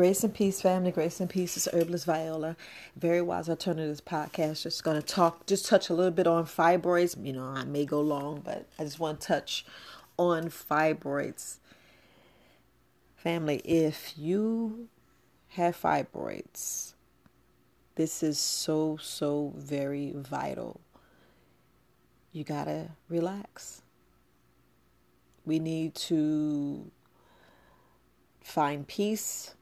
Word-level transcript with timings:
Grace 0.00 0.24
and 0.24 0.32
peace, 0.32 0.62
family. 0.62 0.90
Grace 0.90 1.20
and 1.20 1.28
peace. 1.28 1.58
It's 1.58 1.68
Herbalist 1.74 2.06
Viola. 2.06 2.56
Very 2.96 3.20
Wise 3.20 3.50
Alternatives 3.50 4.00
podcast. 4.00 4.62
Just 4.62 4.82
going 4.82 4.98
to 4.98 5.06
talk, 5.06 5.44
just 5.44 5.66
touch 5.66 5.90
a 5.90 5.92
little 5.92 6.10
bit 6.10 6.26
on 6.26 6.46
fibroids. 6.46 7.22
You 7.22 7.34
know, 7.34 7.44
I 7.44 7.64
may 7.64 7.84
go 7.84 8.00
long, 8.00 8.40
but 8.40 8.66
I 8.78 8.84
just 8.84 8.98
want 8.98 9.20
to 9.20 9.26
touch 9.26 9.66
on 10.16 10.44
fibroids. 10.44 11.58
Family, 13.14 13.56
if 13.56 14.14
you 14.16 14.88
have 15.48 15.78
fibroids, 15.78 16.94
this 17.96 18.22
is 18.22 18.38
so, 18.38 18.96
so 19.02 19.52
very 19.54 20.14
vital. 20.16 20.80
You 22.32 22.44
got 22.44 22.64
to 22.64 22.88
relax. 23.10 23.82
We 25.44 25.58
need 25.58 25.94
to 25.96 26.90
find 28.40 28.88
peace 28.88 29.56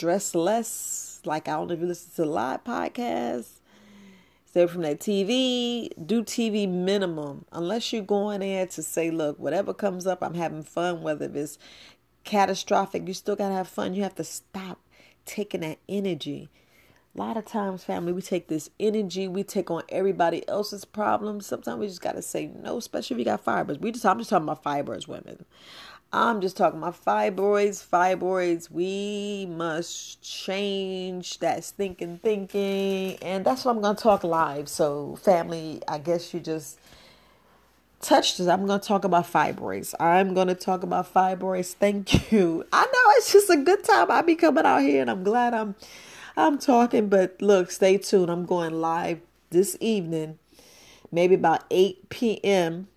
stress 0.00 0.34
less. 0.34 1.20
Like 1.26 1.46
I 1.46 1.52
don't 1.52 1.68
know 1.68 1.74
if 1.74 1.80
you 1.80 1.86
listen 1.86 2.10
to 2.16 2.24
a 2.24 2.32
live 2.32 2.64
podcasts. 2.64 3.60
Stay 4.46 4.66
from 4.66 4.80
that 4.80 4.98
TV. 4.98 5.90
Do 6.06 6.22
TV 6.24 6.66
minimum. 6.66 7.44
Unless 7.52 7.92
you 7.92 8.00
go 8.00 8.30
in 8.30 8.40
there 8.40 8.66
to 8.66 8.82
say, 8.82 9.10
look, 9.10 9.38
whatever 9.38 9.74
comes 9.74 10.06
up, 10.06 10.22
I'm 10.22 10.32
having 10.32 10.62
fun. 10.62 11.02
Whether 11.02 11.30
it's 11.34 11.58
catastrophic, 12.24 13.06
you 13.06 13.12
still 13.12 13.36
gotta 13.36 13.54
have 13.54 13.68
fun. 13.68 13.92
You 13.94 14.02
have 14.02 14.14
to 14.14 14.24
stop 14.24 14.80
taking 15.26 15.60
that 15.60 15.78
energy. 15.86 16.48
A 17.16 17.18
lot 17.18 17.36
of 17.36 17.44
times, 17.44 17.82
family, 17.82 18.12
we 18.12 18.22
take 18.22 18.46
this 18.46 18.70
energy, 18.78 19.26
we 19.26 19.42
take 19.42 19.70
on 19.70 19.82
everybody 19.88 20.48
else's 20.48 20.84
problems. 20.84 21.44
Sometimes 21.44 21.80
we 21.80 21.86
just 21.88 22.00
gotta 22.00 22.22
say 22.22 22.46
no, 22.46 22.76
especially 22.76 23.14
if 23.14 23.18
you 23.18 23.24
got 23.24 23.42
fibers. 23.42 23.78
We 23.78 23.90
just 23.90 24.06
I'm 24.06 24.18
just 24.18 24.30
talking 24.30 24.44
about 24.44 24.62
fibers, 24.62 25.08
women. 25.08 25.44
I'm 26.12 26.40
just 26.40 26.56
talking 26.56 26.78
about 26.78 27.04
fibroids, 27.04 27.86
fibroids. 27.86 28.68
We 28.68 29.46
must 29.48 30.20
change 30.22 31.38
that 31.38 31.62
stinking 31.62 32.18
thinking. 32.18 33.16
And 33.22 33.44
that's 33.44 33.64
what 33.64 33.76
I'm 33.76 33.80
going 33.80 33.94
to 33.94 34.02
talk 34.02 34.24
live. 34.24 34.68
So, 34.68 35.14
family, 35.22 35.80
I 35.86 35.98
guess 35.98 36.34
you 36.34 36.40
just 36.40 36.80
touched 38.00 38.38
this. 38.38 38.48
I'm 38.48 38.66
going 38.66 38.80
to 38.80 38.86
talk 38.86 39.04
about 39.04 39.30
fibroids. 39.30 39.94
I'm 40.00 40.34
going 40.34 40.48
to 40.48 40.56
talk 40.56 40.82
about 40.82 41.12
fibroids. 41.14 41.74
Thank 41.74 42.32
you. 42.32 42.64
I 42.72 42.84
know 42.84 43.12
it's 43.16 43.32
just 43.32 43.48
a 43.48 43.56
good 43.58 43.84
time. 43.84 44.10
I 44.10 44.22
be 44.22 44.34
coming 44.34 44.66
out 44.66 44.82
here 44.82 45.02
and 45.02 45.10
I'm 45.10 45.22
glad 45.22 45.54
I'm 45.54 45.76
I'm 46.36 46.58
talking, 46.58 47.08
but 47.08 47.40
look, 47.40 47.70
stay 47.70 47.98
tuned. 47.98 48.30
I'm 48.30 48.46
going 48.46 48.80
live 48.80 49.20
this 49.50 49.76
evening, 49.80 50.38
maybe 51.10 51.34
about 51.34 51.64
8 51.70 52.08
p.m. 52.08 52.88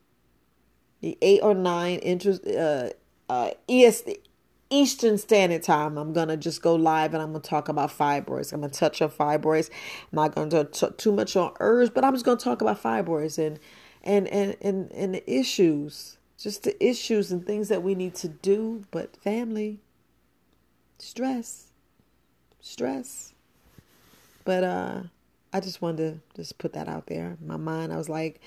The 1.01 1.17
8 1.21 1.39
or 1.41 1.53
9 1.53 1.99
interest 1.99 2.47
uh 2.47 2.89
uh, 3.29 3.51
EST, 3.67 4.27
Eastern 4.69 5.17
Standard 5.17 5.63
Time. 5.63 5.97
I'm 5.97 6.13
gonna 6.13 6.37
just 6.37 6.61
go 6.61 6.75
live 6.75 7.13
and 7.13 7.21
I'm 7.21 7.31
gonna 7.31 7.41
talk 7.41 7.69
about 7.69 7.89
fibroids. 7.89 8.53
I'm 8.53 8.61
gonna 8.61 8.71
touch 8.71 9.01
on 9.01 9.09
fibroids. 9.09 9.69
I'm 10.11 10.15
not 10.17 10.35
gonna 10.35 10.63
talk 10.65 10.97
too 10.97 11.11
much 11.11 11.35
on 11.35 11.53
herbs, 11.59 11.89
but 11.89 12.03
I'm 12.03 12.13
just 12.13 12.25
gonna 12.25 12.39
talk 12.39 12.61
about 12.61 12.81
fibroids 12.81 13.37
and 13.37 13.59
and 14.03 14.27
and 14.27 14.55
and 14.61 14.91
and 14.91 15.15
the 15.15 15.31
issues, 15.31 16.17
just 16.37 16.63
the 16.63 16.83
issues 16.85 17.31
and 17.31 17.45
things 17.45 17.69
that 17.69 17.83
we 17.83 17.95
need 17.95 18.15
to 18.15 18.27
do. 18.27 18.83
But 18.91 19.15
family, 19.17 19.79
stress, 20.99 21.72
stress. 22.63 23.35
But 24.43 24.63
uh, 24.63 25.03
I 25.53 25.59
just 25.59 25.83
wanted 25.83 25.97
to 25.97 26.41
just 26.41 26.57
put 26.57 26.73
that 26.73 26.87
out 26.87 27.05
there. 27.05 27.37
In 27.39 27.47
my 27.47 27.57
mind, 27.57 27.93
I 27.93 27.97
was 27.97 28.09
like, 28.09 28.41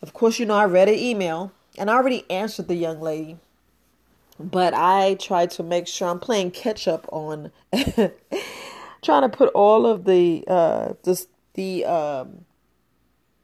of 0.00 0.14
course, 0.14 0.38
you 0.38 0.46
know, 0.46 0.54
I 0.54 0.64
read 0.64 0.88
an 0.88 0.94
email 0.94 1.52
and 1.76 1.90
I 1.90 1.94
already 1.94 2.24
answered 2.30 2.68
the 2.68 2.74
young 2.74 3.02
lady 3.02 3.36
but 4.38 4.74
I 4.74 5.14
try 5.14 5.46
to 5.46 5.62
make 5.62 5.86
sure 5.86 6.08
I'm 6.08 6.18
playing 6.18 6.50
catch 6.50 6.88
up 6.88 7.06
on 7.12 7.52
trying 9.02 9.22
to 9.22 9.28
put 9.28 9.50
all 9.50 9.86
of 9.86 10.04
the 10.04 10.44
uh 10.48 10.94
just 11.04 11.28
the 11.54 11.84
um 11.84 12.44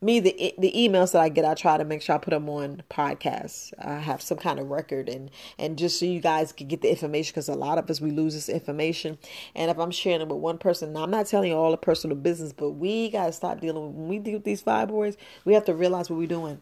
me 0.03 0.19
the 0.19 0.55
the 0.57 0.73
emails 0.75 1.13
that 1.13 1.21
I 1.21 1.29
get 1.29 1.45
I 1.45 1.55
try 1.55 1.77
to 1.77 1.85
make 1.85 2.01
sure 2.01 2.15
I 2.15 2.19
put 2.19 2.31
them 2.31 2.49
on 2.49 2.83
podcasts. 2.91 3.73
I 3.79 3.99
have 3.99 4.23
some 4.23 4.39
kind 4.39 4.59
of 4.59 4.71
record 4.71 5.09
and 5.09 5.31
and 5.59 5.77
just 5.77 5.99
so 5.99 6.07
you 6.07 6.21
guys 6.21 6.53
can 6.53 6.69
get 6.69 6.81
the 6.81 6.91
information 6.91 7.33
because 7.33 7.49
a 7.49 7.55
lot 7.55 7.77
of 7.77 7.91
us 7.91 8.01
we 8.01 8.11
lose 8.11 8.35
this 8.35 8.49
information. 8.49 9.19
And 9.55 9.71
if 9.71 9.79
I'm 9.79 9.91
sharing 9.91 10.23
it 10.23 10.29
with 10.29 10.39
one 10.39 10.57
person 10.57 10.95
now 10.95 11.03
I'm 11.03 11.11
not 11.11 11.27
telling 11.27 11.51
you 11.51 11.57
all 11.57 11.71
the 11.71 11.77
personal 11.77 12.17
business 12.17 12.53
but 12.53 12.71
we 12.71 13.11
got 13.11 13.27
to 13.27 13.33
stop 13.33 13.61
dealing 13.61 13.87
with 13.87 13.95
when 13.95 14.09
we 14.09 14.19
deal 14.19 14.35
with 14.35 14.45
these 14.45 14.63
fibroids 14.63 15.17
we 15.45 15.53
have 15.53 15.67
to 15.67 15.75
realize 15.75 16.09
what 16.09 16.19
we're 16.19 16.27
doing. 16.27 16.61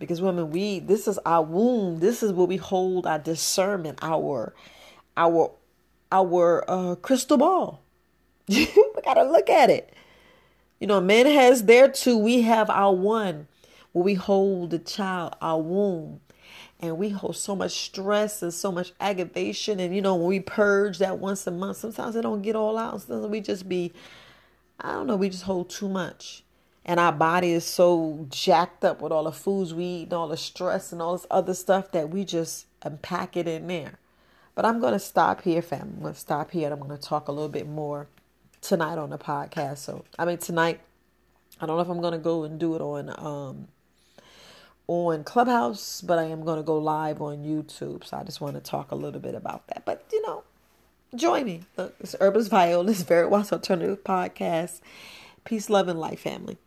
Because 0.00 0.20
women 0.20 0.50
we 0.50 0.80
this 0.80 1.06
is 1.06 1.18
our 1.24 1.44
womb. 1.44 2.00
This 2.00 2.24
is 2.24 2.32
where 2.32 2.46
we 2.46 2.56
hold 2.56 3.06
our 3.06 3.20
discernment 3.20 4.00
our 4.02 4.52
our 5.16 5.52
our 6.10 6.64
uh, 6.68 6.94
crystal 6.96 7.38
ball. 7.38 7.82
We 8.48 9.02
gotta 9.04 9.22
look 9.22 9.48
at 9.48 9.70
it 9.70 9.92
you 10.80 10.86
know 10.86 11.00
man 11.00 11.26
has 11.26 11.64
their 11.64 11.88
two 11.88 12.16
we 12.16 12.42
have 12.42 12.70
our 12.70 12.94
one 12.94 13.46
where 13.92 14.04
we 14.04 14.14
hold 14.14 14.70
the 14.70 14.78
child 14.78 15.34
our 15.40 15.60
womb 15.60 16.20
and 16.80 16.98
we 16.98 17.08
hold 17.08 17.36
so 17.36 17.56
much 17.56 17.72
stress 17.72 18.42
and 18.42 18.52
so 18.52 18.70
much 18.70 18.92
aggravation 19.00 19.80
and 19.80 19.94
you 19.94 20.02
know 20.02 20.14
when 20.14 20.28
we 20.28 20.40
purge 20.40 20.98
that 20.98 21.18
once 21.18 21.46
a 21.46 21.50
month 21.50 21.76
sometimes 21.76 22.16
it 22.16 22.22
don't 22.22 22.42
get 22.42 22.56
all 22.56 22.78
out 22.78 23.00
sometimes 23.00 23.26
we 23.30 23.40
just 23.40 23.68
be 23.68 23.92
i 24.80 24.92
don't 24.92 25.06
know 25.06 25.16
we 25.16 25.28
just 25.28 25.44
hold 25.44 25.68
too 25.70 25.88
much 25.88 26.44
and 26.88 27.00
our 27.00 27.12
body 27.12 27.50
is 27.50 27.64
so 27.64 28.26
jacked 28.30 28.84
up 28.84 29.02
with 29.02 29.10
all 29.10 29.24
the 29.24 29.32
foods 29.32 29.74
we 29.74 29.84
eat 29.84 30.02
and 30.04 30.12
all 30.12 30.28
the 30.28 30.36
stress 30.36 30.92
and 30.92 31.02
all 31.02 31.16
this 31.16 31.26
other 31.32 31.52
stuff 31.52 31.90
that 31.90 32.10
we 32.10 32.24
just 32.24 32.66
unpack 32.82 33.36
it 33.36 33.48
in 33.48 33.66
there. 33.66 33.98
But 34.54 34.64
I'm 34.64 34.78
going 34.78 34.92
to 34.92 35.00
stop 35.00 35.42
here, 35.42 35.60
fam. 35.62 35.94
I'm 35.96 36.02
going 36.02 36.14
to 36.14 36.20
stop 36.20 36.52
here 36.52 36.66
and 36.66 36.72
I'm 36.72 36.78
going 36.78 36.96
to 36.96 37.08
talk 37.08 37.26
a 37.26 37.32
little 37.32 37.48
bit 37.48 37.68
more 37.68 38.06
tonight 38.68 38.98
on 38.98 39.10
the 39.10 39.18
podcast. 39.18 39.78
So, 39.78 40.04
I 40.18 40.24
mean, 40.24 40.38
tonight, 40.38 40.80
I 41.60 41.66
don't 41.66 41.76
know 41.76 41.82
if 41.82 41.88
I'm 41.88 42.00
to 42.12 42.18
go 42.18 42.44
and 42.44 42.58
do 42.58 42.74
it 42.74 42.80
on, 42.80 43.10
um, 43.16 43.68
on 44.88 45.24
Clubhouse, 45.24 46.00
but 46.00 46.18
I 46.18 46.24
am 46.24 46.44
to 46.58 46.62
go 46.64 46.78
live 46.78 47.20
on 47.20 47.38
YouTube. 47.38 48.04
So 48.04 48.16
I 48.16 48.24
just 48.24 48.40
want 48.40 48.54
to 48.54 48.60
talk 48.60 48.90
a 48.90 48.94
little 48.94 49.20
bit 49.20 49.34
about 49.34 49.66
that. 49.68 49.84
But, 49.84 50.04
you 50.12 50.22
know, 50.22 50.44
join 51.14 51.44
me. 51.44 51.62
Look, 51.76 51.94
it's 52.00 52.14
Herbalist 52.20 52.50
Viola, 52.50 52.84
this 52.84 53.02
Very 53.02 53.26
Wise 53.26 53.52
Alternative 53.52 54.02
Podcast. 54.02 54.80
Peace, 55.44 55.70
love, 55.70 55.88
and 55.88 55.98
life, 55.98 56.20
family. 56.20 56.58